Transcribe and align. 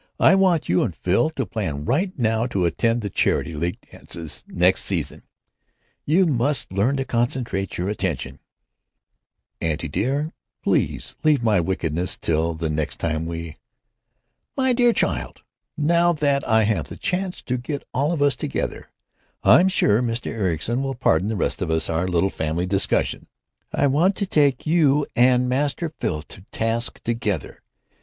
I 0.19 0.33
want 0.33 0.67
you 0.67 0.81
and 0.81 0.95
Phil 0.95 1.29
to 1.29 1.45
plan 1.45 1.85
right 1.85 2.11
now 2.17 2.47
to 2.47 2.65
attend 2.65 3.01
the 3.01 3.09
Charity 3.11 3.53
League 3.53 3.77
dances 3.81 4.43
next 4.47 4.83
season. 4.85 5.21
You 6.07 6.25
must 6.25 6.71
learn 6.71 6.97
to 6.97 7.05
concentrate 7.05 7.77
your 7.77 7.87
attention——" 7.87 8.39
"Auntie 9.61 9.87
dear, 9.89 10.33
please 10.63 11.15
leave 11.23 11.43
my 11.43 11.59
wickedness 11.59 12.17
till 12.17 12.55
the 12.55 12.67
next 12.67 12.99
time 12.99 13.27
we——" 13.27 13.57
"My 14.57 14.73
dear 14.73 14.91
child, 14.91 15.43
now 15.77 16.13
that 16.13 16.49
I 16.49 16.63
have 16.63 16.87
the 16.87 16.97
chance 16.97 17.43
to 17.43 17.57
get 17.59 17.85
all 17.93 18.11
of 18.11 18.23
us 18.23 18.35
together—I'm 18.35 19.67
sure 19.67 20.01
Mr. 20.01 20.31
Ericson 20.31 20.81
will 20.81 20.95
pardon 20.95 21.27
the 21.27 21.35
rest 21.35 21.61
of 21.61 21.69
us 21.69 21.91
our 21.91 22.07
little 22.07 22.31
family 22.31 22.65
discussions—I 22.65 23.85
want 23.85 24.15
to 24.15 24.25
take 24.25 24.65
you 24.65 25.05
and 25.15 25.47
Master 25.47 25.89
Phil 25.99 26.23
to 26.23 26.41
task 26.51 27.03
together. 27.03 27.61